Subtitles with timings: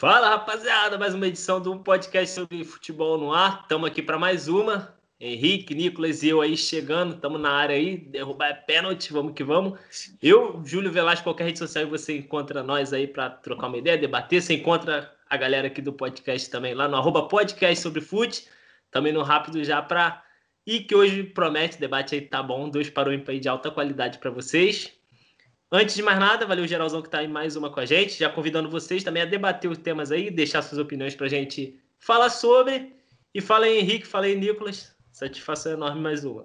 [0.00, 3.60] Fala rapaziada, mais uma edição do podcast sobre futebol no ar.
[3.64, 4.94] Estamos aqui para mais uma.
[5.20, 9.44] Henrique, Nicolas e eu aí chegando, estamos na área aí, derrubar é pênalti, vamos que
[9.44, 9.78] vamos.
[10.22, 14.40] Eu, Júlio Velasco, qualquer rede social você encontra nós aí para trocar uma ideia, debater.
[14.40, 18.48] Você encontra a galera aqui do podcast também lá no arroba podcast sobre fute,
[18.90, 20.24] também no Rápido já para.
[20.66, 24.16] E que hoje promete, debate aí tá bom, dois para o ímpar de alta qualidade
[24.16, 24.98] para vocês.
[25.72, 28.28] Antes de mais nada, valeu geralzão que está aí mais uma com a gente, já
[28.28, 32.28] convidando vocês também a debater os temas aí, deixar suas opiniões para a gente falar
[32.28, 32.96] sobre.
[33.32, 34.92] E fala aí, Henrique, fala aí, Nicolas.
[35.12, 36.42] Satisfação enorme mais uma.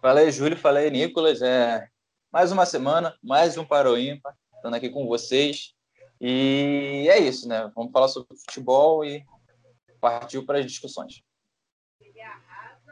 [0.00, 1.42] Fala aí, Júlio, fala aí, Nicolas.
[1.42, 1.88] É...
[2.32, 5.74] Mais uma semana, mais um Para o Ímpar, estando aqui com vocês.
[6.20, 7.72] E é isso, né?
[7.74, 9.24] Vamos falar sobre futebol e
[10.00, 11.24] partiu para as discussões.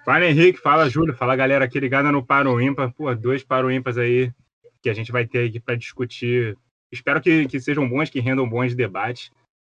[0.05, 2.92] Fala Henrique, fala Júlio, fala galera aqui ligada no Paro Ímpar.
[2.92, 4.33] Pô, dois Paro aí
[4.82, 6.59] que a gente vai ter aqui para discutir.
[6.91, 9.30] Espero que, que sejam bons, que rendam bons debates.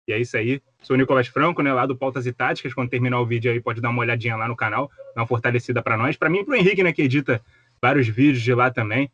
[0.07, 0.61] E é isso aí.
[0.81, 2.73] Sou o Nicolas Franco, né, lá do Pautas e Táticas.
[2.73, 5.81] Quando terminar o vídeo aí, pode dar uma olhadinha lá no canal, dar uma fortalecida
[5.81, 6.17] para nós.
[6.17, 7.41] Para mim e para o Henrique, né, que edita
[7.81, 9.09] vários vídeos de lá também.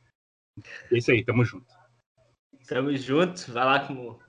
[0.91, 1.73] É isso aí, tamo junto.
[2.67, 3.51] Tamo junto.
[3.51, 4.19] Vai lá com.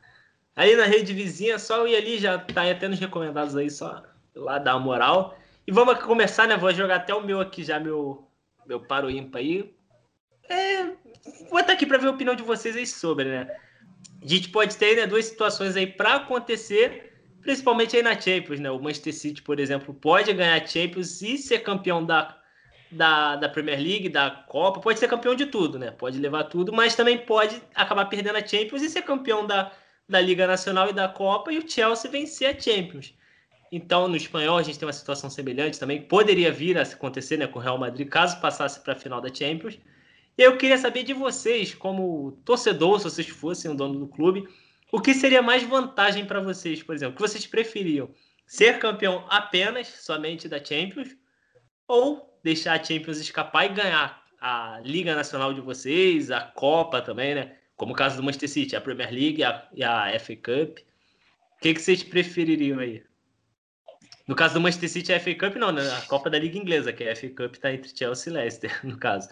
[0.55, 4.03] Aí na rede vizinha, só ir ali, já tá até nos recomendados aí, só
[4.35, 5.39] lá dar uma moral.
[5.67, 6.57] E vamos começar, né?
[6.57, 8.29] Vou jogar até o meu aqui já, meu,
[8.67, 9.75] meu paro ímpar aí.
[10.53, 10.85] É,
[11.49, 13.49] vou estar aqui para ver a opinião de vocês aí sobre, né?
[14.23, 18.71] A gente pode ter né, duas situações aí para acontecer, principalmente aí na Champions, né?
[18.71, 22.39] O Manchester City, por exemplo, pode ganhar a Champions e ser campeão da,
[22.91, 25.91] da, da Premier League, da Copa, pode ser campeão de tudo, né?
[25.91, 29.73] Pode levar tudo, mas também pode acabar perdendo a Champions e ser campeão da,
[30.09, 33.15] da Liga Nacional e da Copa e o Chelsea vencer a Champions.
[33.73, 36.03] Então, no espanhol, a gente tem uma situação semelhante também.
[36.03, 39.33] Poderia vir a acontecer né, com o Real Madrid, caso passasse para a final da
[39.33, 39.79] Champions.
[40.37, 44.49] Eu queria saber de vocês, como torcedor, se vocês fossem o dono do clube,
[44.91, 47.15] o que seria mais vantagem para vocês, por exemplo?
[47.15, 48.11] O que vocês preferiam?
[48.47, 51.17] Ser campeão apenas, somente da Champions?
[51.87, 57.35] Ou deixar a Champions escapar e ganhar a Liga Nacional de vocês, a Copa também,
[57.35, 57.57] né?
[57.77, 60.79] Como o caso do Manchester City, a Premier League a, e a FA Cup.
[60.79, 63.03] O que, que vocês prefeririam aí?
[64.27, 65.83] No caso do Manchester City, a FA Cup não, né?
[65.93, 68.99] A Copa da Liga Inglesa, que a FA Cup está entre Chelsea e Leicester, no
[68.99, 69.29] caso.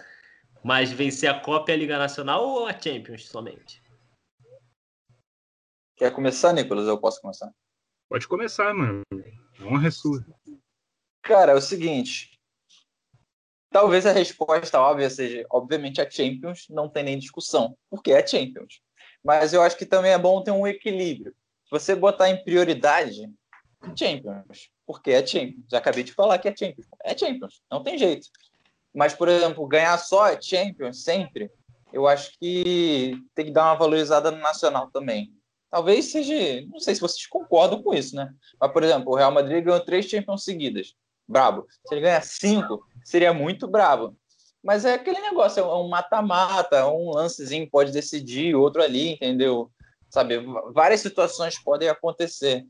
[0.62, 3.82] Mas vencer a Copa e a Liga Nacional ou a Champions somente?
[5.97, 6.87] Quer começar, Nicolas?
[6.87, 7.50] Eu posso começar?
[8.09, 9.03] Pode começar, mano.
[9.62, 10.25] Honra é sua.
[11.22, 12.38] Cara, é o seguinte.
[13.70, 18.81] Talvez a resposta óbvia seja, obviamente, a Champions não tem nem discussão, porque é Champions.
[19.22, 21.34] Mas eu acho que também é bom ter um equilíbrio.
[21.70, 23.31] Você botar em prioridade,
[23.97, 25.66] Champions, porque é Champions.
[25.70, 26.88] Já acabei de falar que é Champions.
[27.04, 28.28] É Champions, não tem jeito.
[28.95, 31.51] Mas, por exemplo, ganhar só a Champions sempre,
[31.93, 35.33] eu acho que tem que dar uma valorizada no Nacional também.
[35.71, 36.65] Talvez seja.
[36.67, 38.33] Não sei se vocês concordam com isso, né?
[38.61, 40.95] Mas, por exemplo, o Real Madrid ganhou três Champions seguidas.
[41.29, 41.67] Brabo.
[41.87, 44.17] Se ele ganhar cinco, seria muito brabo.
[44.62, 49.71] Mas é aquele negócio, é um mata-mata, um lancezinho pode decidir, outro ali, entendeu?
[50.11, 50.39] Sabe,
[50.75, 52.67] várias situações podem acontecer.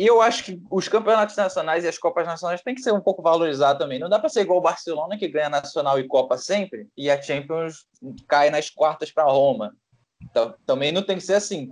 [0.00, 3.02] E eu acho que os campeonatos nacionais e as Copas Nacionais têm que ser um
[3.02, 3.98] pouco valorizados também.
[3.98, 7.20] Não dá para ser igual o Barcelona, que ganha Nacional e Copa sempre, e a
[7.20, 7.86] Champions
[8.26, 9.76] cai nas quartas para Roma.
[10.22, 11.70] Então, também não tem que ser assim.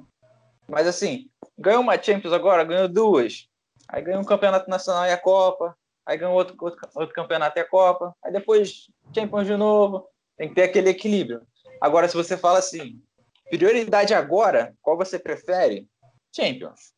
[0.69, 3.49] Mas assim, ganhou uma Champions agora, ganhou duas.
[3.89, 5.75] Aí ganhou um campeonato nacional e a Copa.
[6.05, 8.15] Aí ganhou outro, outro, outro campeonato e a Copa.
[8.23, 10.07] Aí depois Champions de novo.
[10.37, 11.41] Tem que ter aquele equilíbrio.
[11.81, 13.01] Agora, se você fala assim,
[13.49, 15.89] prioridade agora, qual você prefere?
[16.31, 16.98] Champions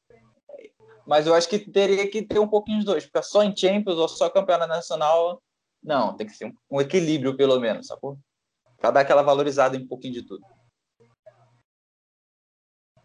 [1.11, 3.03] mas eu acho que teria que ter um pouquinho dos dois.
[3.03, 5.43] Ficar só em Champions ou só campeonato nacional,
[5.83, 6.17] não.
[6.17, 8.17] Tem que ser um, equilíbrio, pelo menos, sacou?
[8.79, 10.47] Pra dar aquela valorizada em um pouquinho de tudo.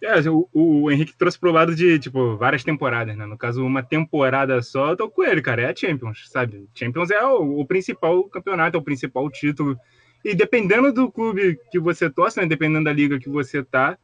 [0.04, 3.26] É, o, o Henrique trouxe pro lado de, tipo, várias temporadas, né?
[3.26, 5.64] No caso, uma temporada só, eu tô com ele, cara.
[5.64, 6.70] É a Champions, sabe?
[6.76, 9.76] Champions é o, o principal campeonato, é o principal título.
[10.24, 12.46] E dependendo do clube que você torce, né?
[12.46, 13.98] Dependendo da liga que você tá,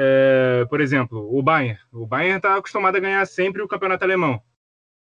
[0.00, 1.80] é, por exemplo, o Bayern.
[1.90, 4.40] O Bayern está acostumado a ganhar sempre o campeonato alemão.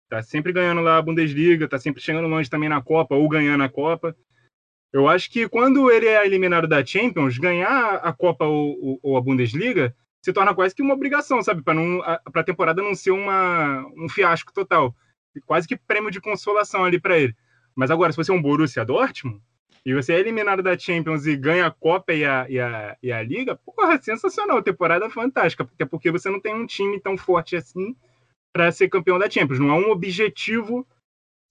[0.03, 3.63] Está sempre ganhando lá a Bundesliga, está sempre chegando longe também na Copa ou ganhando
[3.63, 4.15] a Copa.
[4.93, 9.21] Eu acho que quando ele é eliminado da Champions, ganhar a Copa ou, ou a
[9.21, 11.63] Bundesliga se torna quase que uma obrigação, sabe?
[11.63, 14.95] Para a temporada não ser uma, um fiasco total.
[15.47, 17.35] Quase que prêmio de consolação ali para ele.
[17.75, 19.41] Mas agora, se você é um Borussia Dortmund,
[19.85, 23.11] e você é eliminado da Champions e ganha a Copa e a, e a, e
[23.11, 27.55] a Liga, porra, sensacional, temporada fantástica, até porque você não tem um time tão forte
[27.55, 27.95] assim
[28.51, 29.59] para ser campeão da Champions.
[29.59, 30.87] Não é um objetivo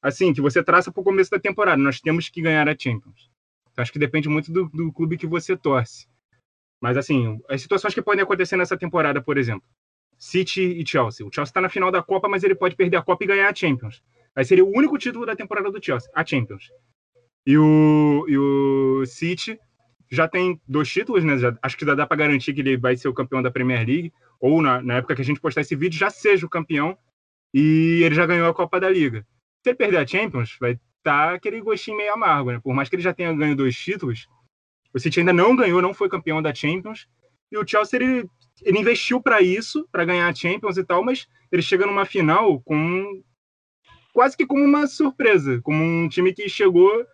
[0.03, 1.81] assim que você traça para o começo da temporada.
[1.81, 3.31] Nós temos que ganhar a Champions.
[3.71, 6.09] Então, acho que depende muito do, do clube que você torce.
[6.81, 9.69] Mas, assim, as situações que podem acontecer nessa temporada, por exemplo,
[10.19, 11.25] City e Chelsea.
[11.25, 13.49] O Chelsea está na final da Copa, mas ele pode perder a Copa e ganhar
[13.49, 14.03] a Champions.
[14.35, 16.71] Aí seria o único título da temporada do Chelsea, a Champions.
[17.47, 19.59] E o, e o City
[20.11, 21.37] já tem dois títulos, né?
[21.39, 23.87] Já, acho que já dá para garantir que ele vai ser o campeão da Premier
[23.87, 26.97] League, ou na, na época que a gente postar esse vídeo, já seja o campeão
[27.53, 29.27] e ele já ganhou a Copa da Liga.
[29.63, 32.61] Se ele perder a Champions, vai estar tá aquele gostinho meio amargo, né?
[32.63, 34.27] Por mais que ele já tenha ganho dois títulos,
[34.93, 37.09] o City ainda não ganhou, não foi campeão da Champions.
[37.51, 38.29] E o Chelsea ele,
[38.63, 42.61] ele investiu para isso, para ganhar a Champions e tal, mas ele chega numa final
[42.61, 43.23] com
[44.13, 47.05] quase que como uma surpresa, como um time que chegou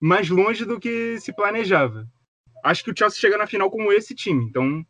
[0.00, 2.06] mais longe do que se planejava.
[2.64, 4.84] Acho que o Chelsea chega na final como esse time, então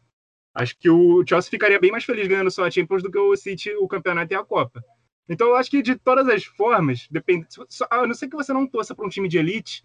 [0.55, 3.37] acho que o Chelsea ficaria bem mais feliz ganhando só a Champions do que o
[3.37, 4.83] City o campeonato e a Copa.
[5.29, 7.47] Então acho que de todas as formas, depende,
[7.91, 9.85] a não ser que você não torça para um time de elite,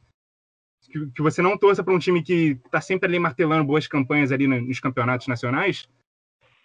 [0.90, 4.32] que, que você não torça para um time que está sempre ali martelando boas campanhas
[4.32, 5.88] ali nos campeonatos nacionais,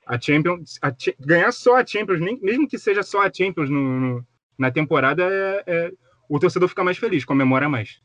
[0.06, 0.90] a Champions, a,
[1.20, 4.26] ganhar só a Champions, nem, mesmo que seja só a Champions no, no,
[4.56, 5.92] na temporada, é, é,
[6.28, 8.00] o torcedor fica mais feliz, comemora mais.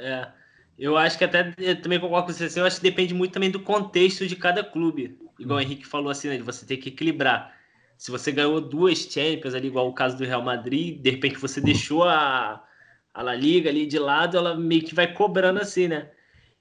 [0.00, 0.32] É,
[0.78, 3.32] eu acho que até eu também concordo com você, assim, eu acho que depende muito
[3.32, 5.18] também do contexto de cada clube.
[5.38, 7.54] Igual o Henrique falou assim, né, de você ter que equilibrar.
[7.98, 11.60] Se você ganhou duas Champions ali, igual o caso do Real Madrid, de repente você
[11.60, 12.64] deixou a,
[13.12, 16.10] a La Liga ali de lado, ela meio que vai cobrando assim, né?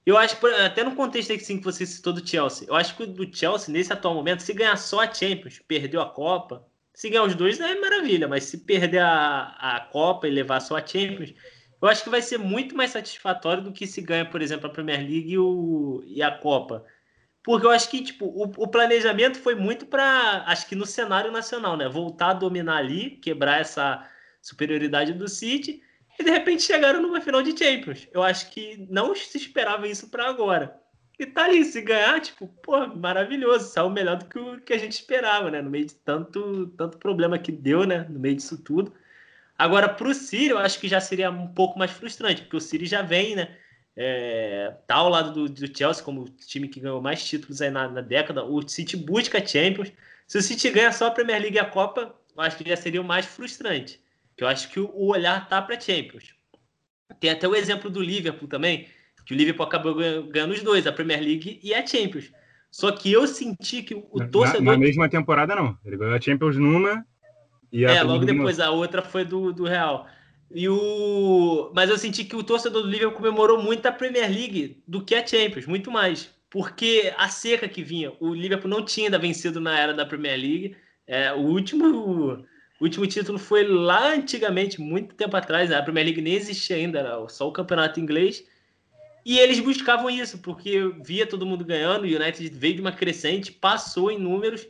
[0.06, 0.36] Eu acho,
[0.66, 3.94] até no contexto assim, que você citou do Chelsea, eu acho que do Chelsea, nesse
[3.94, 7.76] atual momento, se ganhar só a Champions, perdeu a Copa, se ganhar os dois é
[7.80, 11.34] maravilha, mas se perder a, a Copa e levar só a Champions,
[11.82, 14.74] eu acho que vai ser muito mais satisfatório do que se ganha, por exemplo, a
[14.74, 16.86] Premier League e, o, e a Copa.
[17.44, 21.32] Porque eu acho que tipo, o, o planejamento foi muito para, acho que no cenário
[21.32, 21.88] nacional, né?
[21.88, 24.08] Voltar a dominar ali, quebrar essa
[24.42, 25.82] superioridade do City
[26.20, 28.08] e de repente chegaram numa final de Champions.
[28.12, 30.78] Eu acho que não se esperava isso para agora.
[31.18, 34.78] E tá ali, se ganhar, tipo, pô, maravilhoso, saiu melhor do que o que a
[34.78, 35.62] gente esperava, né?
[35.62, 38.06] No meio de tanto, tanto problema que deu, né?
[38.10, 38.94] No meio disso tudo.
[39.60, 42.86] Agora, pro City, eu acho que já seria um pouco mais frustrante, porque o City
[42.86, 43.56] já vem, né?
[43.96, 47.70] É, tá ao lado do, do, Chelsea como o time que ganhou mais títulos aí
[47.70, 48.44] na, na, década.
[48.46, 49.92] O City busca Champions.
[50.26, 52.78] Se o City ganha só a Premier League e a Copa, eu acho que já
[52.78, 54.02] seria o mais frustrante
[54.40, 56.34] que eu acho que o olhar tá para Champions.
[57.20, 58.88] Tem até o exemplo do Liverpool também,
[59.26, 62.32] que o Liverpool acabou ganhando os dois, a Premier League e a Champions.
[62.72, 64.62] Só que eu senti que o torcedor.
[64.62, 65.78] Na, na mesma temporada, não.
[65.84, 67.06] Ele ganhou a Champions numa
[67.72, 70.08] É, logo depois a outra foi do, do Real.
[70.52, 71.72] E o...
[71.76, 75.14] Mas eu senti que o torcedor do Liverpool comemorou muito a Premier League do que
[75.14, 76.34] a Champions, muito mais.
[76.50, 80.40] Porque a seca que vinha, o Liverpool não tinha ainda vencido na era da Premier
[80.40, 80.76] League.
[81.06, 82.44] É, o último
[82.80, 85.70] o último título foi lá antigamente, muito tempo atrás.
[85.70, 85.76] Né?
[85.76, 88.44] A Premier League nem existia ainda, era só o campeonato inglês.
[89.26, 92.04] E eles buscavam isso, porque via todo mundo ganhando.
[92.04, 94.66] O United veio de uma crescente, passou em números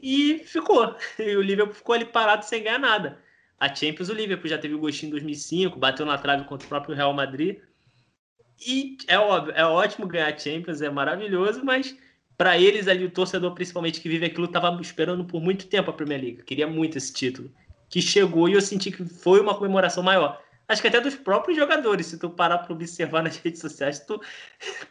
[0.00, 0.94] e ficou.
[1.18, 3.18] E o Liverpool ficou ali parado sem ganhar nada.
[3.58, 6.68] A Champions, o Liverpool já teve o gostinho em 2005, bateu na trave contra o
[6.68, 7.58] próprio Real Madrid.
[8.66, 11.96] E é óbvio, é ótimo ganhar a Champions, é maravilhoso, mas
[12.36, 15.92] para eles ali, o torcedor principalmente que vive aquilo, estava esperando por muito tempo a
[15.92, 17.52] Premier League, queria muito esse título,
[17.90, 20.40] que chegou e eu senti que foi uma comemoração maior.
[20.68, 24.20] Acho que até dos próprios jogadores, se tu parar para observar nas redes sociais, tu,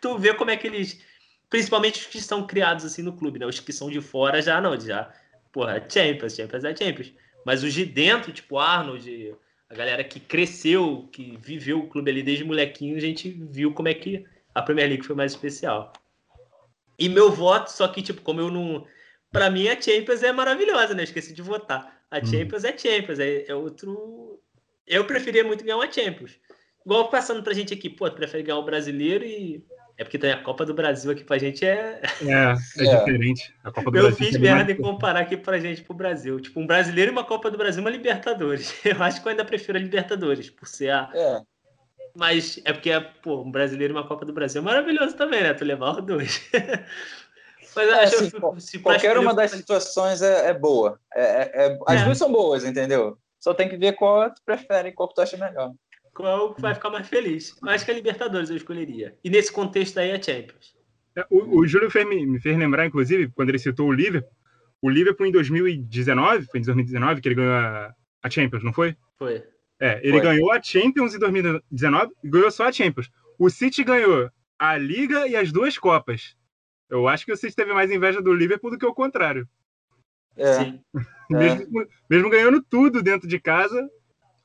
[0.02, 1.00] tu vê como é que eles,
[1.50, 3.46] principalmente os que estão criados assim no clube, né?
[3.46, 5.12] Os que são de fora já não, já,
[5.52, 7.14] porra, Champions, Champions é Champions.
[7.46, 9.36] Mas os de dentro, tipo Arnold,
[9.70, 13.88] a galera que cresceu, que viveu o clube ali desde molequinho, a gente viu como
[13.88, 15.94] é que a Premier League foi mais especial.
[16.98, 18.86] E meu voto, só que, tipo, como eu não.
[19.32, 21.04] Pra mim, a Champions é maravilhosa, né?
[21.04, 22.02] Esqueci de votar.
[22.10, 22.26] A hum.
[22.26, 22.68] Champions hum.
[22.68, 24.42] é Champions, é, é, outro.
[24.86, 26.40] Eu preferia muito ganhar uma Champions.
[26.86, 29.64] Igual passando pra gente aqui, pô, tu prefere ganhar o brasileiro e.
[29.98, 32.02] É porque tem a Copa do Brasil aqui pra gente é.
[32.22, 32.54] É, é,
[32.86, 32.98] é.
[32.98, 33.54] diferente.
[33.64, 36.40] A Copa do eu Brasil fiz é merda em comparar aqui pra gente pro Brasil.
[36.40, 38.76] Tipo, um brasileiro e uma Copa do Brasil uma Libertadores.
[38.86, 41.10] Eu acho que eu ainda prefiro a Libertadores, por ser a.
[41.14, 41.42] É
[42.18, 42.90] mas é porque,
[43.22, 45.54] pô, um brasileiro e uma Copa do Brasil é maravilhoso também, né?
[45.54, 46.50] Tu levar os dois.
[47.76, 51.00] Mas é, assim, eu, se qualquer uma das situações é, é boa.
[51.14, 52.06] É, é, é, as é.
[52.06, 53.20] duas são boas, entendeu?
[53.40, 55.74] Só tem que ver qual tu prefere, qual tu acha melhor.
[56.18, 57.56] Qual vai ficar mais feliz.
[57.62, 59.16] Acho que a Libertadores eu escolheria.
[59.24, 60.76] E nesse contexto aí, a Champions.
[61.30, 64.32] O, o Júlio fez, me fez lembrar, inclusive, quando ele citou o Liverpool,
[64.82, 67.94] o Liverpool em 2019, foi em 2019 que ele ganhou a,
[68.24, 68.96] a Champions, não foi?
[69.18, 69.44] Foi.
[69.80, 70.22] É, ele Foi.
[70.22, 73.12] ganhou a Champions em 2019 e ganhou só a Champions.
[73.38, 76.36] O City ganhou a Liga e as duas Copas.
[76.90, 79.48] Eu acho que o City teve mais inveja do Liverpool do que o contrário.
[80.36, 80.74] É.
[81.30, 81.88] mesmo, é.
[82.10, 83.88] mesmo, ganhando tudo dentro de casa,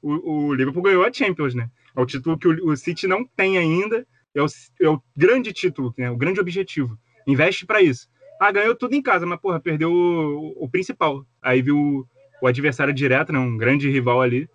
[0.02, 1.70] o, o, Liverpool ganhou a Champions, né?
[1.96, 4.06] É o título que o, o City não tem ainda.
[4.34, 4.46] É o,
[4.80, 6.10] é o grande título, né?
[6.10, 6.98] o grande objetivo.
[7.26, 8.08] investe para isso.
[8.40, 11.24] Ah, ganhou tudo em casa, mas, porra, perdeu o, o principal.
[11.40, 12.06] Aí viu
[12.40, 13.38] o, adversário direto, né?
[13.38, 14.48] Um grande rival ali,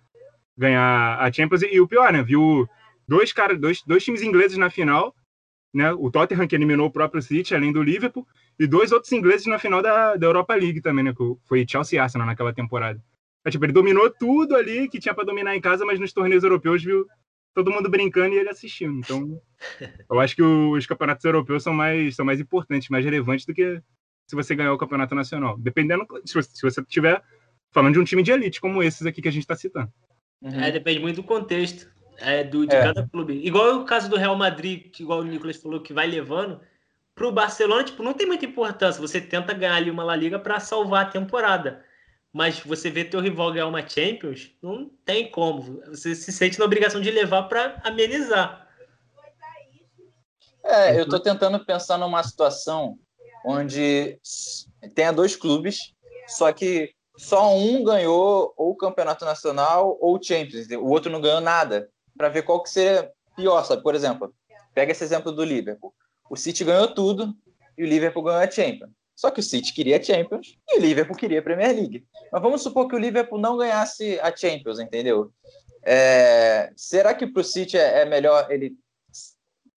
[0.56, 1.62] ganhar a Champions.
[1.62, 2.22] E, e o pior, né?
[2.22, 2.68] Viu
[3.06, 5.14] dois, cara, dois, dois times ingleses na final,
[5.72, 5.92] né?
[5.92, 8.26] O Tottenham, que eliminou o próprio City, além do Liverpool,
[8.58, 11.14] e dois outros ingleses na final da, da Europa League também, né?
[11.14, 13.02] Que foi Chelsea e Arsenal naquela temporada.
[13.48, 16.44] Mas, tipo, ele dominou tudo ali que tinha para dominar em casa, mas nos torneios
[16.44, 17.06] europeus viu
[17.54, 18.98] todo mundo brincando e ele assistindo.
[18.98, 19.40] Então,
[20.10, 23.80] eu acho que os campeonatos europeus são mais, são mais importantes, mais relevantes do que
[24.26, 25.56] se você ganhar o campeonato nacional.
[25.56, 27.22] Dependendo, se você, se você tiver
[27.72, 29.90] falando de um time de elite, como esses aqui que a gente está citando.
[30.42, 30.60] Uhum.
[30.60, 32.82] É, depende muito do contexto é, do, de é.
[32.82, 33.40] cada clube.
[33.42, 36.60] Igual o caso do Real Madrid, que igual o Nicolas falou, que vai levando.
[37.14, 39.00] Para o Barcelona, tipo, não tem muita importância.
[39.00, 41.87] Você tenta ganhar ali uma La Liga para salvar a temporada
[42.32, 45.80] mas você vê teu rival ganhar uma Champions, não tem como.
[45.86, 48.68] Você se sente na obrigação de levar para amenizar.
[50.62, 52.98] É, eu estou tentando pensar numa situação
[53.44, 54.18] onde
[54.94, 55.94] tenha dois clubes,
[56.26, 61.20] só que só um ganhou ou o campeonato nacional ou o Champions, o outro não
[61.20, 63.82] ganhou nada, para ver qual que seria pior, sabe?
[63.82, 64.34] Por exemplo,
[64.74, 65.94] pega esse exemplo do Liverpool.
[66.28, 67.34] O City ganhou tudo
[67.76, 68.90] e o Liverpool ganhou a Champions.
[69.18, 72.06] Só que o City queria Champions e o Liverpool queria Premier League.
[72.30, 75.32] Mas vamos supor que o Liverpool não ganhasse a Champions, entendeu?
[75.82, 76.72] É...
[76.76, 78.76] Será que para o City é, é melhor ele.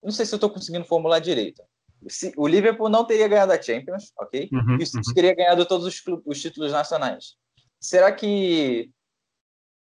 [0.00, 1.60] Não sei se eu estou conseguindo formular direito.
[2.36, 4.48] O Liverpool não teria ganhado a Champions, ok?
[4.52, 5.14] Uhum, e o City uhum.
[5.14, 7.34] teria ganhado todos os, os títulos nacionais.
[7.80, 8.92] Será que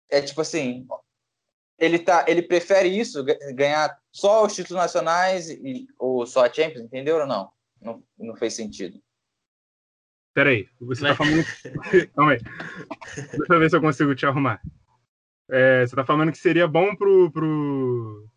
[0.09, 0.87] é tipo assim,
[1.77, 6.85] ele tá, ele prefere isso, ganhar só os títulos nacionais e, ou só a Champions,
[6.85, 7.51] entendeu ou não?
[7.79, 8.99] Não, não fez sentido.
[10.33, 11.43] Peraí, você tá falando.
[12.15, 12.39] Calma aí.
[13.15, 14.61] Deixa eu ver se eu consigo te arrumar.
[15.49, 18.29] É, você tá falando que seria bom pro, pro,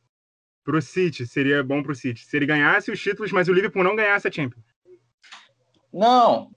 [0.64, 2.24] pro City, seria bom pro City.
[2.24, 4.64] Se ele ganhasse os títulos, mas o Liverpool não ganhasse a Champions.
[5.92, 6.50] Não.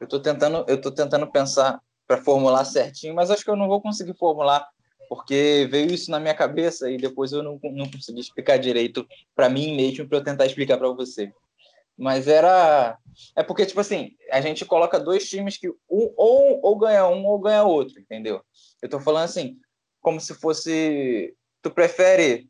[0.00, 3.68] Eu tô tentando, eu tô tentando pensar para formular certinho, mas acho que eu não
[3.68, 4.64] vou conseguir formular,
[5.08, 9.48] porque veio isso na minha cabeça e depois eu não, não consegui explicar direito para
[9.48, 11.32] mim mesmo para eu tentar explicar para você.
[12.00, 12.98] Mas era.
[13.36, 17.26] É porque, tipo assim, a gente coloca dois times que um, ou, ou ganha um
[17.26, 18.42] ou ganha outro, entendeu?
[18.80, 19.60] Eu tô falando assim,
[20.00, 21.36] como se fosse.
[21.60, 22.48] Tu prefere.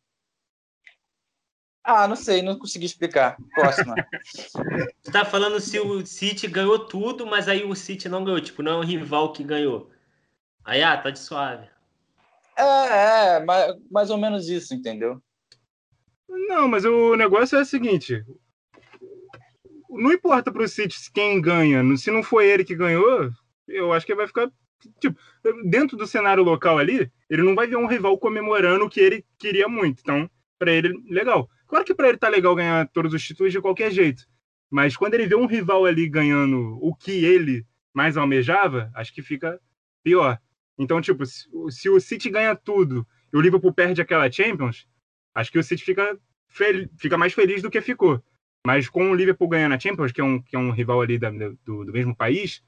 [1.82, 3.36] Ah, não sei, não consegui explicar.
[3.52, 3.96] Próxima.
[5.02, 8.62] tu tá falando se o City ganhou tudo, mas aí o City não ganhou, tipo,
[8.62, 9.90] não é um rival que ganhou.
[10.64, 11.68] Aí, ah, tá de suave.
[12.56, 15.20] É, é mais, mais ou menos isso, entendeu?
[16.28, 18.24] Não, mas o negócio é o seguinte:
[19.90, 21.82] não importa para o City quem ganha.
[21.96, 23.30] Se não foi ele que ganhou,
[23.66, 24.50] eu acho que vai ficar.
[24.98, 25.18] Tipo,
[25.68, 29.24] dentro do cenário local ali, ele não vai ver um rival comemorando o que ele
[29.38, 30.00] queria muito.
[30.00, 31.48] Então, para ele, legal.
[31.66, 34.24] Claro que para ele tá legal ganhar todos os títulos de qualquer jeito.
[34.70, 39.22] Mas quando ele vê um rival ali ganhando o que ele mais almejava, acho que
[39.22, 39.60] fica
[40.02, 40.38] pior.
[40.78, 44.88] Então, tipo, se, se o City ganha tudo e o Liverpool perde aquela Champions,
[45.34, 46.18] acho que o City fica,
[46.96, 48.22] fica mais feliz do que ficou.
[48.66, 51.18] Mas com o Liverpool ganhando a Champions, que é um, que é um rival ali
[51.18, 52.62] da, do, do mesmo país,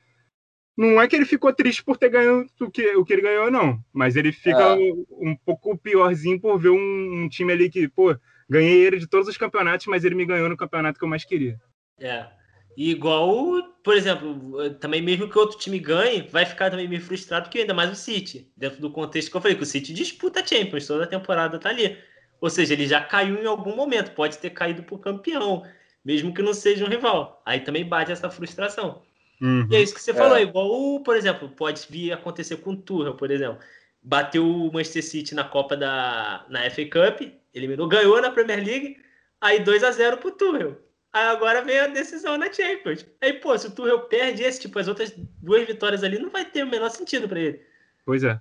[0.76, 3.50] não é que ele ficou triste por ter ganhado o que, o que ele ganhou,
[3.50, 3.82] não.
[3.92, 4.74] Mas ele fica é.
[4.74, 8.16] um, um, pouco piorzinho por ver um, um, time ali que, pô,
[8.48, 11.24] ganhei ele de todos os campeonatos, mas ele me ganhou no campeonato que eu mais
[11.24, 11.60] queria.
[12.00, 12.26] É.
[12.74, 17.50] E igual, por exemplo, também mesmo que outro time ganhe, vai ficar também meio frustrado
[17.50, 18.50] que ainda mais o City.
[18.56, 21.58] Dentro do contexto que eu falei, que o City disputa a Champions, toda a temporada
[21.58, 21.98] tá ali.
[22.40, 25.62] Ou seja, ele já caiu em algum momento, pode ter caído por campeão
[26.04, 27.42] mesmo que não seja um rival.
[27.44, 29.02] Aí também bate essa frustração.
[29.40, 29.66] Uhum.
[29.70, 30.14] E é isso que você é.
[30.14, 33.58] falou, igual, por exemplo, pode vir acontecer com o Tuchel, por exemplo.
[34.02, 37.22] Bateu o Manchester City na Copa da na FA Cup,
[37.54, 38.96] eliminou, ganhou na Premier League,
[39.40, 40.78] aí 2 a 0 pro Tuchel.
[41.12, 43.04] Aí agora vem a decisão na Champions.
[43.20, 46.44] Aí, pô, se o Tuchel perde esse, tipo, as outras duas vitórias ali, não vai
[46.44, 47.60] ter o menor sentido para ele.
[48.06, 48.40] Pois é.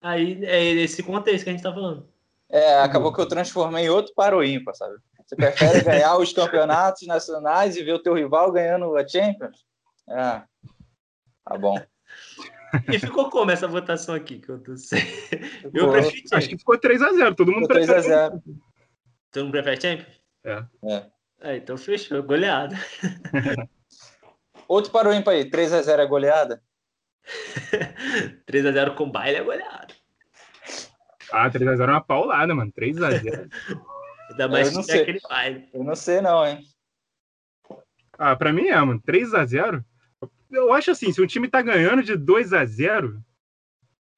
[0.00, 2.06] Aí é esse contexto que a gente tá falando.
[2.50, 4.96] É, acabou que eu transformei em outro para o ímpar, sabe?
[5.26, 9.64] Você prefere ganhar os campeonatos nacionais e ver o teu rival ganhando a Champions?
[10.08, 10.42] É.
[11.44, 11.80] Tá bom.
[12.92, 14.38] E ficou como essa votação aqui?
[14.38, 15.00] Que eu tô sem.
[15.72, 17.34] Eu prefiro Acho que ficou 3x0.
[17.34, 18.00] Todo mundo prefere.
[18.00, 18.42] 3x0.
[19.30, 20.20] Todo mundo prefere Champions?
[20.44, 20.64] É.
[20.84, 21.06] é.
[21.40, 22.22] é então fechou.
[22.22, 22.76] Goleada.
[24.68, 25.48] Outro para o ímpar aí.
[25.48, 26.62] 3x0 é goleada?
[28.46, 29.94] 3x0 com baile é goleada.
[31.32, 32.72] Ah, 3x0 é uma paulada, mano.
[32.72, 33.48] 3x0.
[34.30, 35.02] Ainda mais eu não sei.
[35.02, 35.68] aquele pai.
[35.72, 36.64] Eu não sei, não, hein?
[38.18, 39.00] Ah, pra mim é, mano.
[39.00, 39.84] 3x0.
[40.50, 43.20] Eu acho assim, se o time tá ganhando de 2 x 0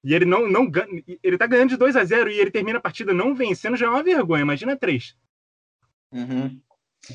[0.04, 1.02] e ele não, não ganha.
[1.22, 3.86] Ele tá ganhando de 2 x 0 e ele termina a partida não vencendo, já
[3.86, 4.42] é uma vergonha.
[4.42, 5.16] Imagina 3.
[6.12, 6.60] Uhum.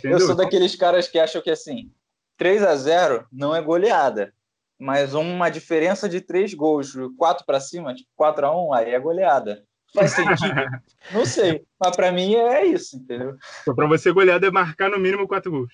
[0.04, 1.92] Eu sou daqueles caras que acham que assim,
[2.38, 4.34] 3 a 0 não é goleada,
[4.80, 9.00] mas uma diferença de três gols, 4 para cima, tipo 4 a 1, aí é
[9.00, 9.66] goleada.
[9.94, 10.56] Faz sentido?
[11.12, 13.38] não sei, mas para mim é isso, entendeu?
[13.62, 15.72] Então, para você, goleada é marcar no mínimo 4 gols.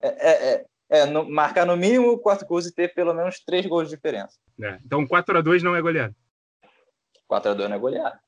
[0.00, 0.66] É, é, é,
[1.00, 4.38] é no, marcar no mínimo 4 gols e ter pelo menos 3 gols de diferença.
[4.62, 6.14] É, então 4 a 2 não é goleada.
[7.26, 8.18] 4 a 2 não é goleada.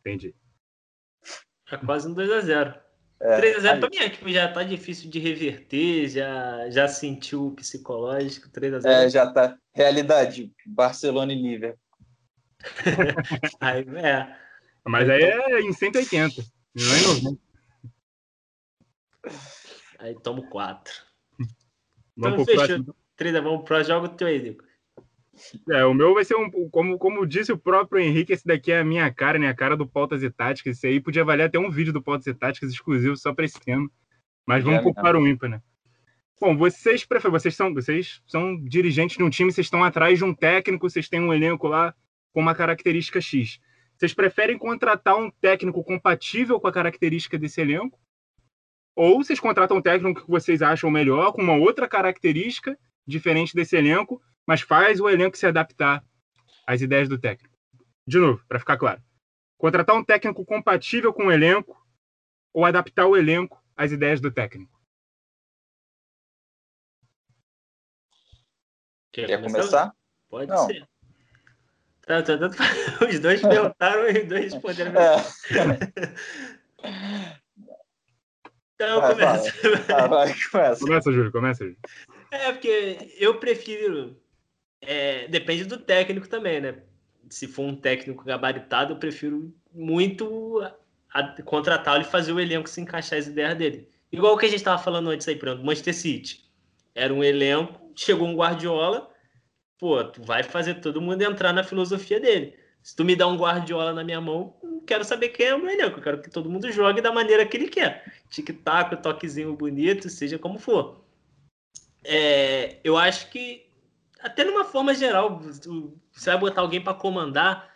[0.00, 0.34] Entendi.
[1.70, 2.74] É quase um 2 a 0
[3.20, 8.48] é, 3x0 também é, tipo, já tá difícil de reverter, já, já sentiu o psicológico,
[8.48, 8.86] 3x0.
[8.86, 9.56] É, já tá.
[9.74, 11.80] Realidade, Barcelona e Liverpool.
[13.60, 14.36] aí, é.
[14.88, 16.42] Mas aí é em 180,
[16.74, 17.40] não é em 90.
[19.98, 20.94] Aí tomo 4.
[21.38, 21.46] Vamos
[22.16, 22.66] então, pro fechou.
[22.66, 22.96] próximo.
[23.16, 24.64] 3 vamos pro jogo teu aí, Nico.
[25.70, 26.50] É, o meu vai ser um.
[26.70, 29.48] Como, como disse o próprio Henrique, esse daqui é a minha cara, né?
[29.48, 30.76] A cara do Pautas e Táticas.
[30.76, 33.60] Esse aí podia valer até um vídeo do Pautas e Táticas exclusivo só para esse
[33.60, 33.88] tema.
[34.46, 35.62] Mas vamos é, para o ímpar, né?
[36.40, 40.24] Bom, vocês preferem, vocês são, vocês são dirigentes de um time, vocês estão atrás de
[40.24, 41.94] um técnico, vocês têm um elenco lá
[42.32, 43.60] com uma característica X.
[43.98, 47.98] Vocês preferem contratar um técnico compatível com a característica desse elenco?
[48.94, 53.76] Ou vocês contratam um técnico que vocês acham melhor, com uma outra característica diferente desse
[53.76, 56.04] elenco, mas faz o elenco se adaptar
[56.64, 57.56] às ideias do técnico.
[58.06, 59.02] De novo, para ficar claro.
[59.56, 61.84] Contratar um técnico compatível com o elenco
[62.52, 64.80] ou adaptar o elenco às ideias do técnico.
[69.12, 69.92] Quer, Quer começar?
[70.28, 70.66] Pode Não.
[70.66, 70.88] ser.
[72.08, 72.48] Tá, tá, tá,
[73.06, 74.92] os dois perguntaram e os dois responderam.
[74.98, 75.16] É.
[78.74, 79.52] então, vai, começa.
[79.86, 80.80] Vai, vai, começa.
[80.80, 81.78] Começa, Júlio, começa, Júlio.
[82.30, 84.16] É, porque eu prefiro
[84.80, 86.76] é, depende do técnico também, né?
[87.28, 90.62] Se for um técnico gabaritado, eu prefiro muito
[91.44, 93.88] contratá-lo e fazer o elenco se encaixar as ideias dele.
[94.10, 96.44] Igual o que a gente estava falando antes aí, por exemplo, Manchester City.
[96.94, 99.10] Era um elenco, chegou um Guardiola,
[99.78, 102.58] pô, tu vai fazer todo mundo entrar na filosofia dele.
[102.82, 105.68] Se tu me dá um Guardiola na minha mão, não quero saber quem é o
[105.68, 108.12] elenco, eu quero que todo mundo jogue da maneira que ele quer.
[108.30, 111.04] Tic-tac, toquezinho bonito, seja como for.
[112.04, 113.68] É, eu acho que
[114.20, 117.72] até numa forma geral, você vai botar alguém para comandar,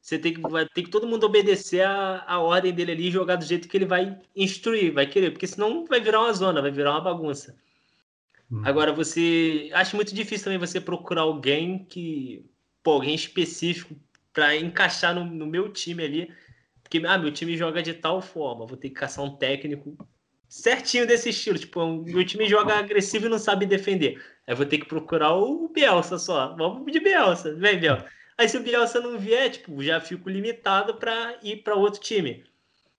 [0.00, 3.12] você tem que, vai ter que todo mundo obedecer a, a ordem dele ali e
[3.12, 6.62] jogar do jeito que ele vai instruir, vai querer, porque senão vai virar uma zona,
[6.62, 7.56] vai virar uma bagunça.
[8.52, 8.62] Hum.
[8.64, 9.70] Agora, você.
[9.72, 12.44] Acho muito difícil também você procurar alguém que.
[12.82, 13.96] Pô, alguém específico
[14.32, 16.32] para encaixar no, no, meu time ali.
[16.82, 19.96] Porque, ah, meu time joga de tal forma, vou ter que caçar um técnico
[20.46, 21.58] certinho desse estilo.
[21.58, 24.22] Tipo, meu time joga agressivo e não sabe defender.
[24.46, 26.54] Aí vou ter que procurar o Bielsa só.
[26.54, 27.54] Vamos de Bielsa.
[27.54, 28.04] Vem, Bielsa.
[28.36, 32.44] Aí se o Bielsa não vier, tipo, já fico limitado para ir para outro time.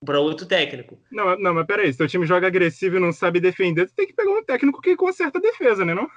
[0.06, 1.00] Para outro técnico.
[1.12, 4.08] Não, não, mas peraí, se o time joga agressivo e não sabe defender, tu tem
[4.08, 5.94] que pegar um técnico que conserta a defesa, né?
[5.94, 6.10] Não?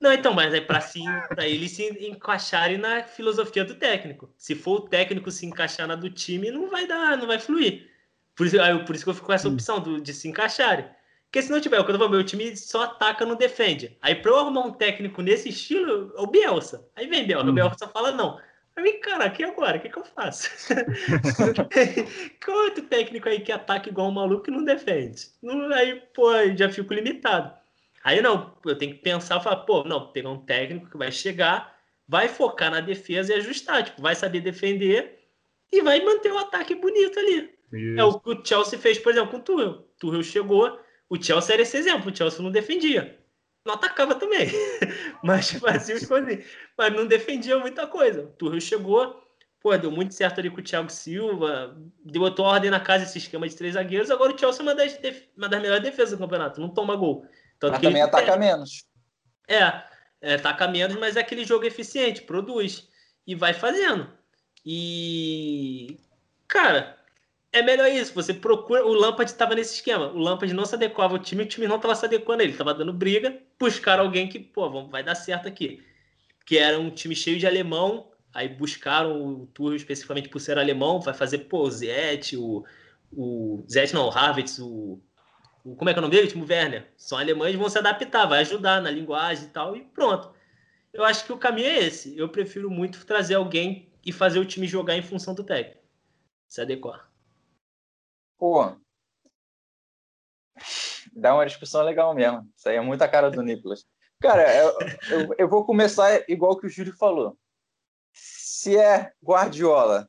[0.00, 4.34] Não, então, mas é para sim, para eles se encaixarem na filosofia do técnico.
[4.36, 7.88] Se for o técnico se encaixar na do time, não vai dar, não vai fluir.
[8.34, 10.86] Por isso, por isso que eu fico com essa opção do, de se encaixarem.
[11.26, 13.96] Porque se não tiver, quando eu meu time só ataca, não defende.
[14.02, 16.86] Aí pra eu arrumar um técnico nesse estilo, é o Bielsa.
[16.96, 17.52] Aí vem Bielsa, uhum.
[17.52, 18.38] o Bielsa fala não.
[18.74, 20.50] Aí, cara, aqui agora, o que, que eu faço?
[22.44, 25.26] Qual outro técnico aí que ataca igual um maluco e não defende?
[25.74, 27.52] Aí, pô, já fico limitado.
[28.02, 31.12] Aí não, eu tenho que pensar e falar, pô, não, pegar um técnico que vai
[31.12, 35.20] chegar, vai focar na defesa e ajustar, tipo, vai saber defender
[35.70, 37.50] e vai manter o ataque bonito ali.
[37.72, 38.00] Isso.
[38.00, 39.88] É o que o Chelsea fez, por exemplo, com o Tuchel.
[39.98, 43.18] Tuchel chegou, o Chelsea era esse exemplo, o Chelsea não defendia.
[43.64, 44.48] Não atacava também,
[45.22, 46.44] mas fazia os coisas.
[46.76, 48.24] Mas não defendia muita coisa.
[48.24, 49.22] O Tuchel chegou,
[49.60, 53.18] pô, deu muito certo ali com o Thiago Silva, deu outra ordem na casa esse
[53.18, 54.10] esquema de três zagueiros.
[54.10, 55.22] Agora o Chelsea é uma das, def...
[55.36, 57.24] uma das melhores defesas do campeonato, não toma gol.
[57.60, 58.84] Tanto mas que também ataca menos.
[59.48, 59.82] É,
[60.20, 62.88] é, ataca menos, mas é aquele jogo eficiente, produz
[63.24, 64.10] e vai fazendo.
[64.66, 65.98] E,
[66.48, 66.96] cara,
[67.52, 68.14] é melhor isso.
[68.14, 68.84] Você procura.
[68.84, 70.06] O Lampard estava nesse esquema.
[70.08, 72.52] O Lampard não se adequava ao time, o time não estava se adequando a ele.
[72.52, 75.82] Estava dando briga, buscaram alguém que, pô, vai dar certo aqui.
[76.46, 78.10] Que era um time cheio de alemão.
[78.34, 82.64] Aí buscaram o Tuchel especificamente por ser alemão, vai fazer, pô, o Zet, o,
[83.12, 84.98] o Zet não, o Havertz, o,
[85.62, 86.28] o, como é que é o nome dele?
[86.28, 86.88] O Timo Werner.
[86.96, 90.32] São alemães, vão se adaptar, vai ajudar na linguagem e tal, e pronto.
[90.94, 92.16] Eu acho que o caminho é esse.
[92.16, 95.82] Eu prefiro muito trazer alguém e fazer o time jogar em função do técnico.
[96.48, 97.11] Se adequar.
[98.42, 98.74] Pô,
[101.12, 102.44] dá uma discussão legal mesmo.
[102.56, 103.86] Isso aí é muita cara do Nicolas.
[104.20, 104.78] Cara, eu,
[105.10, 107.38] eu, eu, vou começar igual que o Júlio falou.
[108.12, 110.08] Se é Guardiola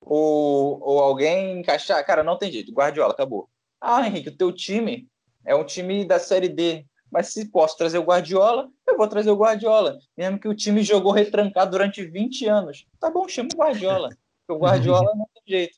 [0.00, 2.72] ou, ou alguém encaixar, cara, não tem jeito.
[2.72, 3.50] Guardiola, acabou.
[3.78, 5.06] Ah, Henrique, o teu time
[5.44, 6.86] é um time da Série D.
[7.12, 9.98] Mas se posso trazer o Guardiola, eu vou trazer o Guardiola.
[10.16, 12.86] Mesmo que o time jogou retrancado durante 20 anos.
[12.98, 14.08] Tá bom, chama o Guardiola.
[14.08, 15.76] Porque o Guardiola não tem jeito.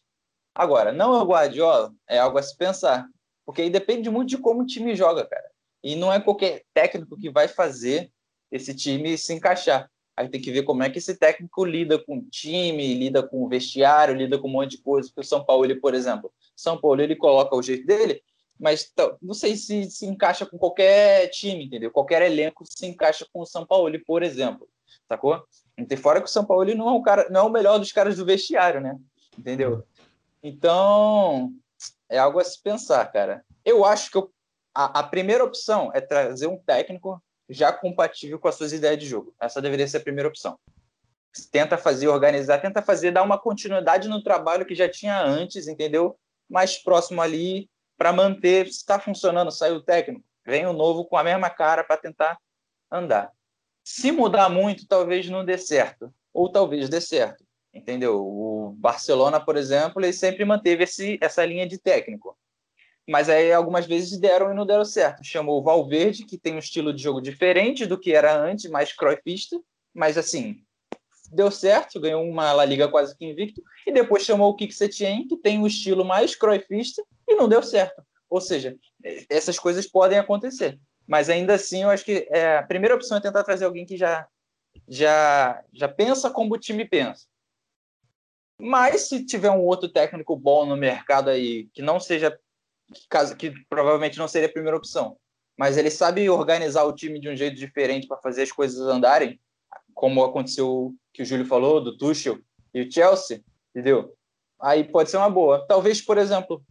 [0.54, 3.06] Agora, não é o Guardiola, é algo a se pensar.
[3.44, 5.50] Porque aí depende muito de como o time joga, cara.
[5.82, 8.10] E não é qualquer técnico que vai fazer
[8.50, 9.90] esse time se encaixar.
[10.16, 13.42] Aí tem que ver como é que esse técnico lida com o time, lida com
[13.42, 15.08] o vestiário, lida com um monte de coisa.
[15.08, 18.22] Porque o São Paulo, ele, por exemplo, São Paulo ele coloca o jeito dele,
[18.58, 21.90] mas não sei se se encaixa com qualquer time, entendeu?
[21.90, 24.68] Qualquer elenco se encaixa com o São Paulo, por exemplo,
[25.08, 25.42] sacou?
[25.88, 27.90] Tem fora que o São Paulo não é o cara, não é o melhor dos
[27.90, 28.98] caras do vestiário, né?
[29.38, 29.82] Entendeu?
[30.42, 31.52] Então,
[32.08, 33.44] é algo a se pensar, cara.
[33.64, 34.32] Eu acho que eu,
[34.74, 39.06] a, a primeira opção é trazer um técnico já compatível com as suas ideias de
[39.06, 39.34] jogo.
[39.40, 40.58] Essa deveria ser a primeira opção.
[41.50, 46.18] Tenta fazer, organizar, tenta fazer, dar uma continuidade no trabalho que já tinha antes, entendeu?
[46.48, 48.66] Mais próximo ali, para manter.
[48.66, 52.38] Se está funcionando, sai o técnico, vem o novo com a mesma cara para tentar
[52.90, 53.30] andar.
[53.84, 58.18] Se mudar muito, talvez não dê certo, ou talvez dê certo, entendeu?
[58.18, 62.36] O Barcelona, por exemplo, ele sempre manteve esse, essa linha de técnico
[63.10, 65.24] mas aí algumas vezes deram e não deram certo.
[65.24, 68.92] Chamou o Valverde, que tem um estilo de jogo diferente do que era antes, mais
[68.92, 69.60] cruyffista,
[69.92, 70.62] mas assim,
[71.32, 74.72] deu certo, ganhou uma La Liga quase que invicto, e depois chamou o Kik
[75.28, 78.00] que tem um estilo mais cruyffista, e não deu certo.
[78.28, 78.76] Ou seja,
[79.28, 80.78] essas coisas podem acontecer.
[81.04, 83.96] Mas ainda assim, eu acho que é, a primeira opção é tentar trazer alguém que
[83.96, 84.24] já,
[84.86, 87.26] já, já pensa como o time pensa.
[88.60, 92.38] Mas se tiver um outro técnico bom no mercado aí, que não seja
[93.08, 95.16] caso que provavelmente não seria a primeira opção.
[95.56, 99.38] Mas ele sabe organizar o time de um jeito diferente para fazer as coisas andarem,
[99.94, 102.38] como aconteceu que o Júlio falou do Tuchel
[102.72, 104.14] e o Chelsea, entendeu?
[104.60, 105.66] Aí pode ser uma boa.
[105.66, 106.64] Talvez, por exemplo,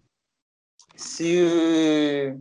[0.96, 2.36] se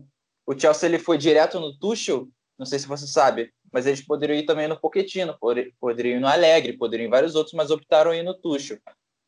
[0.47, 4.39] o Chelsea ele foi direto no Tuchel, não sei se você sabe, mas eles poderiam
[4.39, 5.37] ir também no Pochettino,
[5.79, 8.79] poderiam ir no Alegre, poderiam ir em vários outros, mas optaram ir no Tuchel.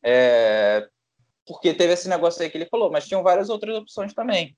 [0.03, 0.87] É,
[1.45, 4.55] porque teve esse negócio aí que ele falou, mas tinham várias outras opções também.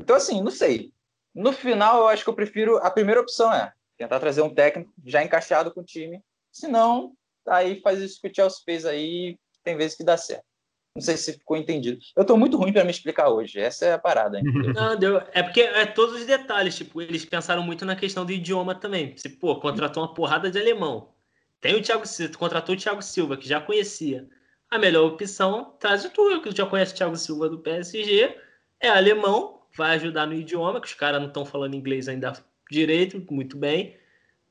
[0.00, 0.92] Então, assim, não sei.
[1.34, 2.78] No final, eu acho que eu prefiro.
[2.78, 6.20] A primeira opção é tentar trazer um técnico já encaixado com o time.
[6.50, 7.12] Se não,
[7.46, 10.44] aí faz isso que o Chelsea fez aí, tem vezes que dá certo.
[10.94, 11.98] Não sei se ficou entendido.
[12.16, 13.60] Eu tô muito ruim para me explicar hoje.
[13.60, 14.40] Essa é a parada.
[14.42, 15.18] Não, deu.
[15.32, 16.74] É porque é todos os detalhes.
[16.74, 19.14] Tipo, eles pensaram muito na questão do idioma também.
[19.18, 21.12] Se, pô, contratou uma porrada de alemão.
[21.60, 24.26] Tem o Thiago Silva, contratou o Thiago Silva, que já conhecia
[24.70, 28.36] a melhor opção, traz o Tuchel, que já conhece o Thiago Silva do PSG,
[28.80, 32.32] é alemão, vai ajudar no idioma, que os caras não estão falando inglês ainda
[32.70, 33.96] direito, muito bem.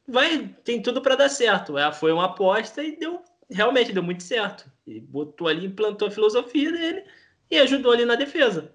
[0.08, 1.78] Vai, tem tudo para dar certo.
[1.78, 4.72] É, foi uma aposta e deu, realmente deu muito certo.
[4.86, 7.04] E botou ali, implantou a filosofia dele
[7.50, 8.72] e ajudou ali na defesa.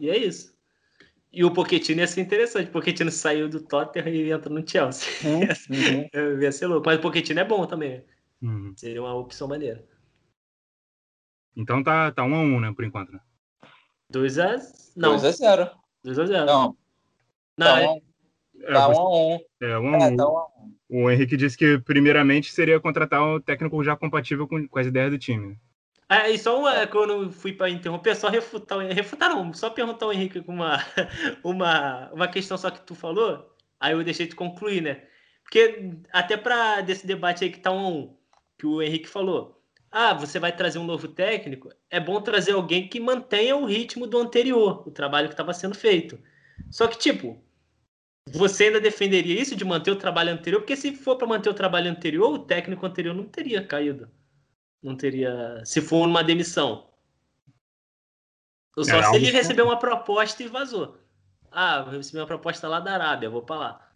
[0.00, 0.56] E é isso.
[1.32, 2.68] E o Pochettino ia ser interessante.
[2.68, 5.08] O Pochettino saiu do Tottenham e entra no Chelsea.
[5.24, 6.40] Uhum.
[6.40, 6.86] ia ser louco.
[6.86, 8.02] Mas o Pochettino é bom também.
[8.40, 8.72] Uhum.
[8.76, 9.84] Seria uma opção maneira.
[11.58, 13.18] Então tá, tá 1 a 1 né, por enquanto, né?
[14.10, 14.56] 2 a...
[14.96, 15.10] Não.
[15.10, 15.70] 2 a 0
[16.04, 16.76] 2 a 0 Não.
[17.58, 18.00] Não, tá 1
[18.62, 18.72] é...
[18.72, 20.46] tá 1 a 1 É, 1 a 1 é, tá 1 a
[20.88, 24.86] 1 O Henrique disse que, primeiramente, seria contratar um técnico já compatível com, com as
[24.86, 25.58] ideias do time.
[26.08, 30.06] Ah, e só uma, quando eu fui para interromper, só refutar, refutar não, só perguntar
[30.06, 30.78] ao Henrique uma,
[31.44, 35.02] uma, uma questão só que tu falou, aí eu deixei tu concluir, né?
[35.42, 38.16] Porque até para desse debate aí que tá um a um,
[38.56, 39.57] que o Henrique falou,
[39.90, 44.06] ah, você vai trazer um novo técnico, é bom trazer alguém que mantenha o ritmo
[44.06, 46.18] do anterior, o trabalho que estava sendo feito.
[46.70, 47.42] Só que, tipo,
[48.30, 50.60] você ainda defenderia isso de manter o trabalho anterior?
[50.60, 54.10] Porque se for para manter o trabalho anterior, o técnico anterior não teria caído.
[54.82, 55.62] Não teria.
[55.64, 56.86] Se for uma demissão.
[58.76, 60.96] Ou só é, se ele recebeu uma proposta e vazou.
[61.50, 63.92] Ah, eu recebi uma proposta lá da Arábia, vou para lá.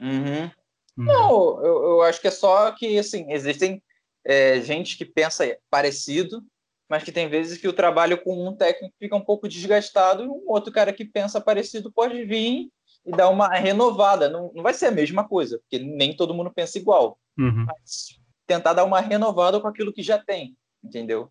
[0.00, 0.50] Uhum.
[0.96, 1.04] Uhum.
[1.04, 3.82] Não, eu, eu acho que é só que, assim, existem
[4.24, 6.42] é, gente que pensa parecido,
[6.88, 10.28] mas que tem vezes que o trabalho com um técnico fica um pouco desgastado e
[10.28, 12.70] um outro cara que pensa parecido pode vir
[13.04, 14.28] e dar uma renovada.
[14.28, 17.18] Não, não vai ser a mesma coisa, porque nem todo mundo pensa igual.
[17.38, 17.66] Uhum.
[17.66, 21.30] Mas tentar dar uma renovada com aquilo que já tem, entendeu?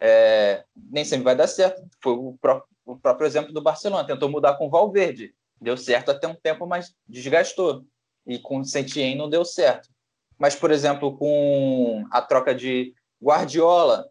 [0.00, 1.82] É, nem sempre vai dar certo.
[2.02, 4.06] Foi o, pró o próprio exemplo do Barcelona.
[4.06, 5.32] Tentou mudar com o Valverde.
[5.60, 7.84] Deu certo até um tempo, mas desgastou.
[8.26, 9.88] E com o Sentien não deu certo.
[10.42, 14.10] Mas, por exemplo, com a troca de Guardiola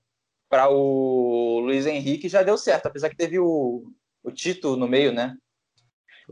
[0.50, 3.84] para o Luiz Henrique já deu certo, apesar que teve o,
[4.24, 5.36] o Tito no meio, né?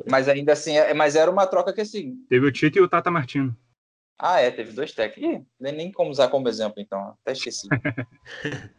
[0.10, 2.16] Mas ainda assim, é, mas era uma troca que assim.
[2.30, 3.54] Teve o Tito e o Tata Martino.
[4.18, 5.42] Ah, é, teve dois técnicos.
[5.42, 7.18] Ih, nem, nem como usar como exemplo, então.
[7.22, 7.68] Até esqueci.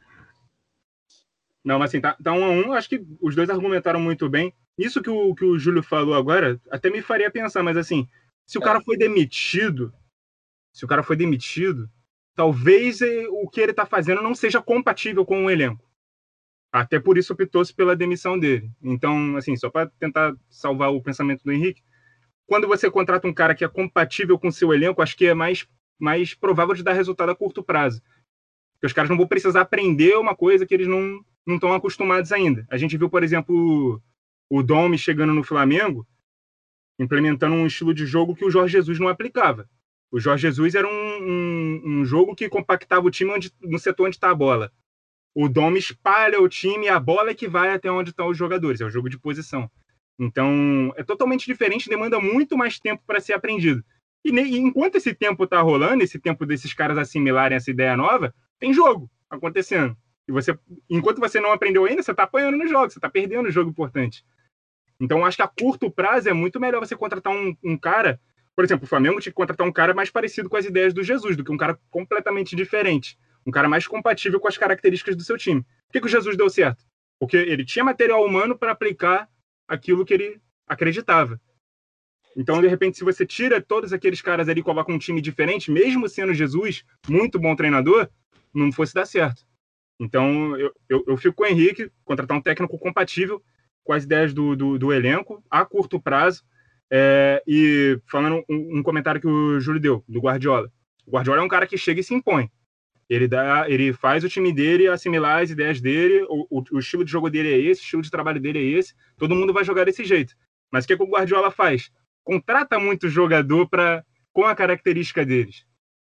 [1.62, 2.72] Não, mas assim, tá, tá um a um.
[2.72, 4.54] Acho que os dois argumentaram muito bem.
[4.78, 8.08] isso que o, que o Júlio falou agora até me faria pensar, mas assim,
[8.46, 8.64] se o é.
[8.64, 9.92] cara foi demitido,
[10.72, 11.90] se o cara foi demitido,
[12.34, 15.88] talvez o que ele está fazendo não seja compatível com o elenco.
[16.72, 18.70] Até por isso optou-se pela demissão dele.
[18.82, 21.82] Então, assim, só para tentar salvar o pensamento do Henrique,
[22.46, 25.66] quando você contrata um cara que é compatível com seu elenco, acho que é mais,
[25.98, 28.00] mais provável de dar resultado a curto prazo.
[28.74, 32.32] Porque os caras não vão precisar aprender uma coisa que eles não não estão acostumados
[32.32, 32.66] ainda.
[32.70, 34.00] A gente viu, por exemplo,
[34.48, 36.06] o Domi chegando no Flamengo,
[36.98, 39.68] implementando um estilo de jogo que o Jorge Jesus não aplicava.
[40.10, 44.06] O Jorge Jesus era um, um, um jogo que compactava o time onde, no setor
[44.06, 44.72] onde está a bola.
[45.34, 48.36] O Dom espalha o time e a bola é que vai até onde estão os
[48.36, 48.80] jogadores.
[48.80, 49.70] É o jogo de posição.
[50.18, 53.82] Então, é totalmente diferente, demanda muito mais tempo para ser aprendido.
[54.24, 58.34] E, e, enquanto esse tempo está rolando, esse tempo desses caras assimilarem essa ideia nova,
[58.58, 59.96] tem jogo acontecendo.
[60.28, 60.56] E você,
[60.90, 63.70] enquanto você não aprendeu ainda, você está apanhando no jogo, você está perdendo o jogo
[63.70, 64.24] importante.
[65.00, 68.20] Então, acho que a curto prazo é muito melhor você contratar um, um cara.
[68.56, 71.02] Por exemplo, o Flamengo tinha que contratar um cara mais parecido com as ideias do
[71.02, 75.22] Jesus do que um cara completamente diferente um cara mais compatível com as características do
[75.22, 75.62] seu time.
[75.62, 76.84] Por que, que o Jesus deu certo?
[77.18, 79.28] Porque ele tinha material humano para aplicar
[79.68, 81.40] aquilo que ele acreditava.
[82.36, 85.70] Então, de repente, se você tira todos aqueles caras ali e coloca um time diferente,
[85.70, 88.08] mesmo sendo Jesus muito bom treinador,
[88.54, 89.44] não fosse dar certo.
[89.98, 93.42] Então, eu, eu, eu fico com o Henrique, contratar um técnico compatível
[93.82, 96.44] com as ideias do, do, do elenco, a curto prazo.
[96.92, 100.70] É, e falando um, um, comentário que o Júlio deu, do Guardiola.
[101.06, 102.50] O Guardiola é um cara que chega e se impõe.
[103.08, 107.04] Ele, dá, ele faz o time dele assimilar as ideias dele, o, o, o, estilo
[107.04, 109.64] de jogo dele é esse, o estilo de trabalho dele é esse, todo mundo vai
[109.64, 110.34] jogar desse jeito.
[110.70, 111.90] Mas o que, que o Guardiola faz?
[112.22, 115.64] Contrata muito jogador pra, com a característica deles.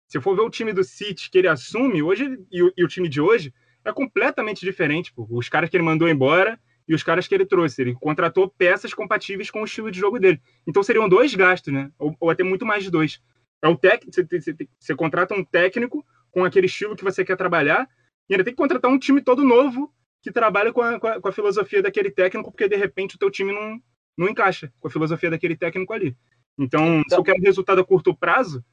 [0.07, 2.87] Se for ver o time do City que ele assume hoje e o, e o
[2.87, 5.13] time de hoje, é completamente diferente.
[5.13, 5.27] Pô.
[5.29, 7.81] Os caras que ele mandou embora e os caras que ele trouxe.
[7.81, 10.41] Ele contratou peças compatíveis com o estilo de jogo dele.
[10.67, 11.91] Então seriam dois gastos, né?
[11.97, 13.21] Ou, ou até muito mais de dois.
[13.61, 17.37] É um técnico, você, você, você contrata um técnico com aquele estilo que você quer
[17.37, 17.87] trabalhar,
[18.29, 21.21] e ainda tem que contratar um time todo novo que trabalha com a, com a,
[21.21, 23.79] com a filosofia daquele técnico, porque de repente o teu time não,
[24.17, 26.17] não encaixa com a filosofia daquele técnico ali.
[26.57, 28.63] Então, então, se eu quero um resultado a curto prazo,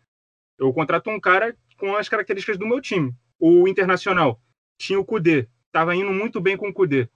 [0.58, 3.14] eu contrato um cara com as características do meu time.
[3.38, 4.40] O Internacional
[4.78, 7.08] tinha o Cudê, estava indo muito bem com o Cudê,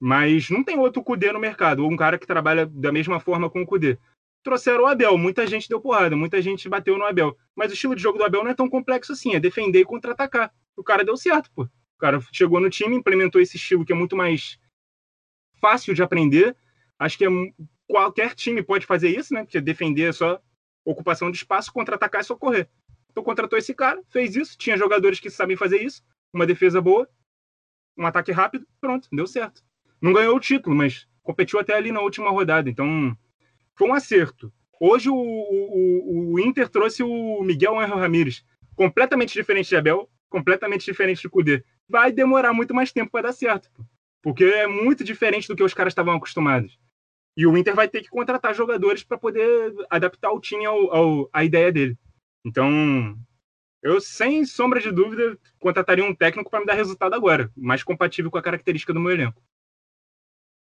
[0.00, 3.50] mas não tem outro Cudê no mercado, ou um cara que trabalha da mesma forma
[3.50, 3.98] com o Cudê
[4.42, 5.16] trouxeram o Abel.
[5.18, 7.36] Muita gente deu porrada, muita gente bateu no Abel.
[7.54, 9.84] Mas o estilo de jogo do Abel não é tão complexo assim, é defender e
[9.84, 10.52] contra-atacar.
[10.76, 11.62] O cara deu certo, pô.
[11.62, 14.58] O cara chegou no time, implementou esse estilo que é muito mais
[15.60, 16.56] fácil de aprender.
[16.98, 17.28] Acho que é,
[17.86, 19.44] qualquer time pode fazer isso, né?
[19.44, 20.40] Porque defender é só
[20.84, 22.68] ocupação de espaço, contra-atacar é só correr.
[23.10, 27.08] Então contratou esse cara, fez isso, tinha jogadores que sabem fazer isso, uma defesa boa,
[27.98, 29.62] um ataque rápido, pronto, deu certo.
[30.00, 32.68] Não ganhou o título, mas competiu até ali na última rodada.
[32.70, 33.16] Então,
[33.76, 34.52] foi um acerto.
[34.80, 40.84] Hoje o, o, o Inter trouxe o Miguel Angel Ramírez, completamente diferente de Abel, completamente
[40.84, 41.62] diferente de Cudê.
[41.88, 43.68] Vai demorar muito mais tempo para dar certo,
[44.22, 46.78] porque é muito diferente do que os caras estavam acostumados.
[47.36, 51.30] E o Inter vai ter que contratar jogadores para poder adaptar o time ao, ao,
[51.32, 51.98] à ideia dele.
[52.44, 53.16] Então,
[53.82, 58.30] eu, sem sombra de dúvida, contrataria um técnico para me dar resultado agora, mais compatível
[58.30, 59.42] com a característica do meu elenco.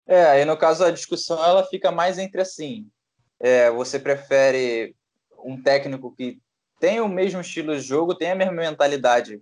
[0.06, 2.86] É, aí no caso a discussão ela fica mais entre assim,
[3.40, 4.94] é, você prefere
[5.44, 6.40] um técnico que
[6.78, 9.40] tem o mesmo estilo de jogo, tem a mesma mentalidade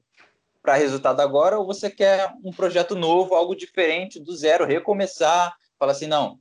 [0.63, 5.93] para resultado agora, ou você quer um projeto novo, algo diferente, do zero, recomeçar, fala
[5.93, 6.39] assim, não,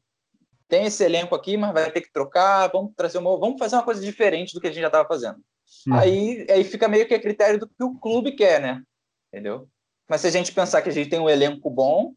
[0.70, 3.84] tem esse elenco aqui, mas vai ter que trocar, vamos trazer uma, vamos fazer uma
[3.84, 5.40] coisa diferente do que a gente já estava fazendo.
[5.88, 5.94] Hum.
[5.94, 8.82] Aí, aí fica meio que a critério do que o clube quer, né?
[9.28, 9.68] Entendeu?
[10.10, 12.14] Mas se a gente pensar que a gente tem um elenco bom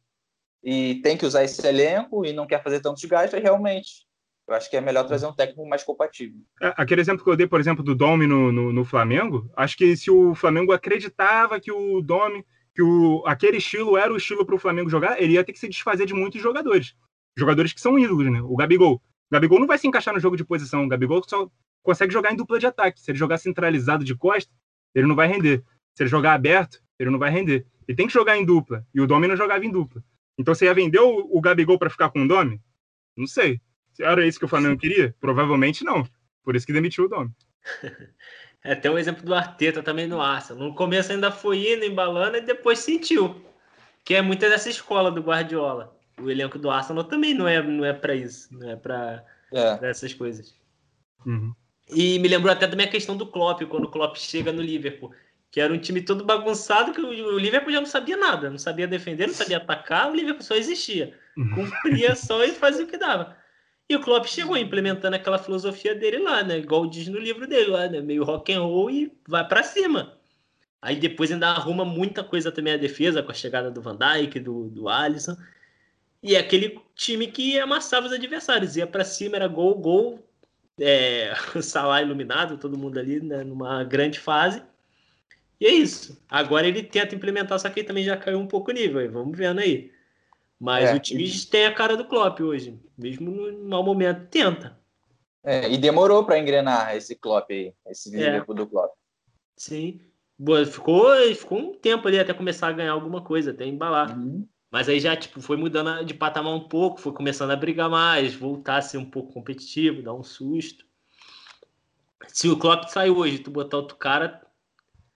[0.66, 4.04] e tem que usar esse elenco e não quer fazer tantos gastos, realmente
[4.48, 6.40] eu acho que é melhor trazer um técnico mais compatível.
[6.60, 9.76] É, aquele exemplo que eu dei, por exemplo, do Domi no, no, no, Flamengo, acho
[9.76, 14.44] que se o Flamengo acreditava que o Domi, que o, aquele estilo era o estilo
[14.44, 16.94] para o Flamengo jogar, ele ia ter que se desfazer de muitos jogadores.
[17.36, 18.40] Jogadores que são ídolos, né?
[18.40, 18.94] O Gabigol.
[18.94, 19.00] O
[19.32, 20.84] Gabigol não vai se encaixar no jogo de posição.
[20.84, 21.48] O Gabigol só
[21.82, 23.00] consegue jogar em dupla de ataque.
[23.00, 24.52] Se ele jogar centralizado de costa,
[24.94, 25.62] ele não vai render.
[25.94, 27.66] Se ele jogar aberto, ele não vai render.
[27.86, 28.86] Ele tem que jogar em dupla.
[28.94, 30.02] E o Domi não jogava em dupla.
[30.38, 32.60] Então você ia vender o, o Gabigol para ficar com o Domi?
[33.16, 33.60] Não sei.
[33.98, 35.14] Era isso que o Flamengo queria?
[35.20, 36.06] Provavelmente não.
[36.42, 37.30] Por isso que demitiu o Domi.
[38.66, 40.68] É até o exemplo do Arteta também no Arsenal.
[40.68, 43.40] No começo ainda foi indo, embalando, e depois sentiu.
[44.04, 45.96] Que é muita dessa escola do Guardiola.
[46.20, 48.52] O elenco do Arsenal também não é, não é para isso.
[48.52, 49.88] Não é para é.
[49.88, 50.52] essas coisas.
[51.24, 51.54] Uhum.
[51.88, 55.12] E me lembrou até também a questão do Klopp, quando o Klopp chega no Liverpool.
[55.56, 58.50] Que era um time todo bagunçado, que o Liverpool já não sabia nada.
[58.50, 61.18] Não sabia defender, não sabia atacar, o Liverpool só existia.
[61.54, 63.34] cumpria só e fazia o que dava.
[63.88, 66.58] E o Klopp chegou implementando aquela filosofia dele lá, né?
[66.58, 68.02] Igual diz no livro dele lá, né?
[68.02, 70.18] Meio rock and roll e vai para cima.
[70.82, 74.38] Aí depois ainda arruma muita coisa também a defesa, com a chegada do Van Dijk,
[74.40, 75.38] do, do Alisson.
[76.22, 80.22] E é aquele time que amassava os adversários, ia para cima, era gol, gol,
[80.78, 84.62] é, Salah iluminado, todo mundo ali né, numa grande fase.
[85.60, 86.22] E é isso.
[86.28, 89.08] Agora ele tenta implementar, só que ele também já caiu um pouco o nível, aí,
[89.08, 89.90] vamos vendo aí.
[90.58, 91.46] Mas é, o time e...
[91.46, 94.78] tem a cara do Klopp hoje, mesmo no mau momento, tenta.
[95.44, 98.18] É, e demorou para engrenar esse Klopp aí, esse é.
[98.18, 98.92] Liverpool do Klopp.
[99.56, 100.00] Sim.
[100.38, 104.18] Boa, ficou, ficou um tempo ali até começar a ganhar alguma coisa, até embalar.
[104.18, 104.46] Uhum.
[104.70, 108.34] Mas aí já tipo, foi mudando de patamar um pouco, foi começando a brigar mais,
[108.34, 110.84] voltar a ser um pouco competitivo, dar um susto.
[112.28, 114.45] Se o Klopp sair hoje, tu botar outro cara,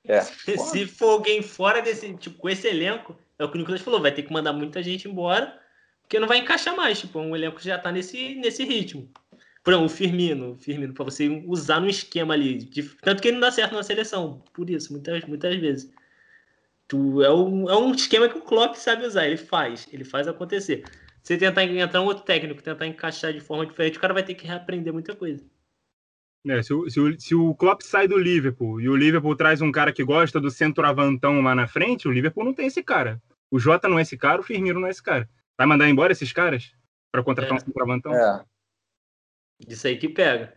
[0.04, 0.20] é.
[0.22, 4.00] se for alguém fora desse, tipo, com esse elenco, é o que o Nicolas falou,
[4.00, 5.58] vai ter que mandar muita gente embora,
[6.02, 9.08] porque não vai encaixar mais, tipo, um elenco que já tá nesse, nesse ritmo.
[9.62, 13.36] Por exemplo, o Firmino, Firmino, para você usar no esquema ali, de, tanto que ele
[13.36, 15.92] não dá certo na seleção, por isso, muitas, muitas vezes.
[16.88, 20.26] Tu, é, um, é um esquema que o Klopp sabe usar, ele faz, ele faz
[20.26, 20.82] acontecer.
[21.22, 24.34] Se tentar entrar um outro técnico, tentar encaixar de forma diferente, o cara vai ter
[24.34, 25.44] que reaprender muita coisa.
[26.46, 29.60] É, se, o, se, o, se o Klopp sai do Liverpool e o Liverpool traz
[29.60, 33.20] um cara que gosta do centroavantão lá na frente, o Liverpool não tem esse cara.
[33.50, 35.28] O Jota não é esse cara, o Firmino não é esse cara.
[35.58, 36.72] Vai mandar embora esses caras
[37.12, 37.56] para contratar é.
[37.56, 38.14] um centroavantão?
[38.14, 38.44] É.
[39.68, 40.54] Isso aí que pega.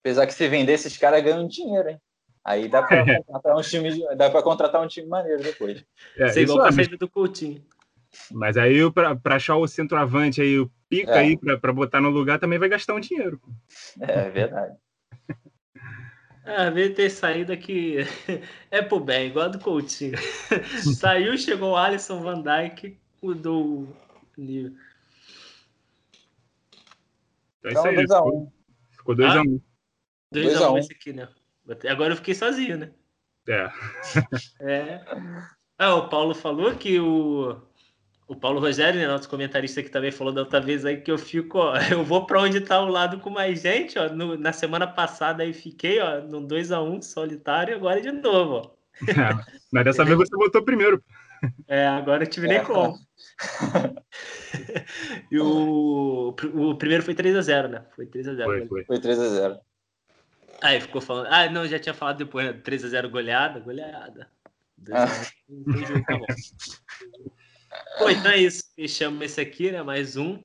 [0.00, 2.00] Apesar que se vender esses caras ganham dinheiro, hein?
[2.44, 5.84] Aí dá para contratar um time, dá para contratar um time maneiro depois.
[6.16, 7.64] É, Você igual a do Coutinho.
[8.30, 11.18] Mas aí para achar o centroavante aí, o pica é.
[11.18, 13.40] aí para botar no lugar também vai gastar um dinheiro.
[14.00, 14.76] É, é verdade.
[16.46, 18.00] Ah, vezes ter saída que
[18.70, 20.18] é pro bem, igual a do Coutinho.
[21.00, 23.96] Saiu, chegou o Alisson Van Dijk, mudou o
[24.36, 24.76] nível.
[27.60, 27.96] Então, é isso aí.
[27.96, 28.50] Ficou 2x1.
[28.90, 29.62] Ficou 2x1.
[30.34, 31.28] 2x1 um esse aqui, né?
[31.88, 32.92] Agora eu fiquei sozinho, né?
[33.48, 33.70] É.
[34.60, 35.04] é.
[35.78, 37.58] Ah, o Paulo falou que o,
[38.26, 41.18] o Paulo Rogério, né, nosso comentarista que também falou da outra vez aí que eu
[41.18, 44.08] fico, ó, eu vou para onde tá o lado com mais gente, ó.
[44.08, 48.54] No, na semana passada aí fiquei, ó, no 2 a 1 solitário, agora de novo,
[48.54, 48.70] ó.
[49.02, 49.04] É,
[49.72, 51.02] mas dessa vez você votou primeiro.
[51.68, 52.64] É, agora eu tive nem é.
[52.64, 52.98] como.
[55.30, 57.84] e o, o primeiro foi 3x0, né?
[57.94, 58.44] Foi 3x0.
[58.44, 58.84] Foi, foi.
[58.84, 59.58] foi 3x0.
[60.62, 61.26] Aí ficou falando.
[61.30, 62.54] Ah, não, já tinha falado depois, né?
[62.54, 64.26] 3x0 goleada, goleada.
[64.90, 65.06] Ah.
[66.06, 66.26] Tá bom.
[67.98, 68.64] Pô, então é isso.
[68.74, 69.82] Fechamos esse aqui, né?
[69.82, 70.42] Mais um.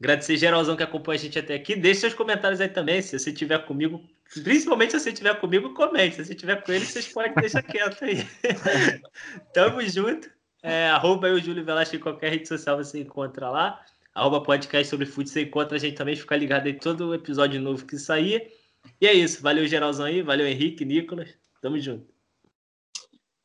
[0.00, 1.74] Agradecer geralzão que acompanha a gente até aqui.
[1.74, 3.02] Deixe seus comentários aí também.
[3.02, 4.00] Se você estiver comigo,
[4.44, 6.16] principalmente se você estiver comigo, comente.
[6.16, 8.26] Se você estiver com ele, vocês podem deixar quieto aí.
[9.52, 10.30] Tamo junto.
[10.62, 13.84] É, arroba eu, Júlio Velasco, em qualquer rede social você encontra lá.
[14.14, 16.16] Arroba podcast sobre futebol, você encontra a gente também.
[16.16, 18.52] Fica ligado em todo episódio novo que sair.
[19.00, 19.42] E é isso.
[19.42, 20.22] Valeu, geralzão aí.
[20.22, 21.28] Valeu, Henrique, Nicolas.
[21.60, 22.17] Tamo junto.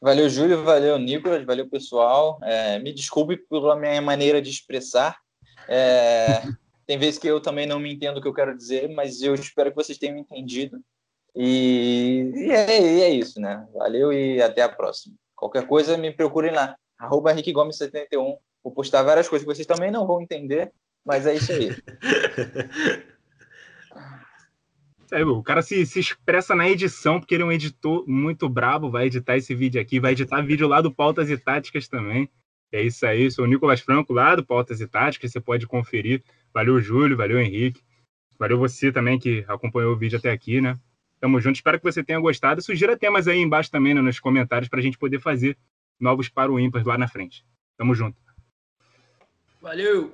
[0.04, 0.66] Valeu, Júlio.
[0.66, 1.46] Valeu, Nicolas.
[1.46, 2.38] Valeu, pessoal.
[2.44, 5.18] É, me desculpe pela minha maneira de expressar.
[5.66, 6.42] É,
[6.86, 9.34] tem vezes que eu também não me entendo o que eu quero dizer, mas eu
[9.34, 10.78] espero que vocês tenham entendido.
[11.34, 13.66] E, e, é, e é, isso, né?
[13.74, 15.16] Valeu e até a próxima.
[15.38, 16.76] Qualquer coisa, me procurem lá.
[17.00, 18.38] Arroba Henrique Gomes 71.
[18.62, 20.74] Vou postar várias coisas que vocês também não vão entender,
[21.06, 21.70] mas é isso aí.
[25.14, 28.90] É, o cara se, se expressa na edição, porque ele é um editor muito brabo,
[28.90, 32.28] vai editar esse vídeo aqui, vai editar vídeo lá do Pautas e Táticas também.
[32.72, 36.24] É isso aí, sou o Nicolas Franco lá do Pautas e Táticas, você pode conferir.
[36.52, 37.80] Valeu, Júlio, valeu, Henrique.
[38.40, 40.80] Valeu você também que acompanhou o vídeo até aqui, né?
[41.20, 42.64] Tamo junto, espero que você tenha gostado.
[42.64, 45.56] Sugira temas aí embaixo também, né, nos comentários, para a gente poder fazer
[46.00, 47.46] novos para o ímpar lá na frente.
[47.78, 48.18] Tamo junto.
[49.62, 50.12] Valeu!